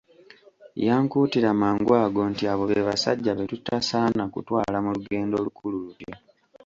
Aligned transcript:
Yankuutira 0.85 1.49
mangu 1.61 1.91
ago 2.03 2.21
nti 2.31 2.43
abo 2.51 2.63
be 2.69 2.79
basajja 2.87 3.31
be 3.37 3.43
tutasaana 3.51 4.23
kutwala 4.33 4.77
mu 4.85 4.91
lugendo 4.97 5.35
lukulu 5.45 5.77
lutyo. 5.85 6.13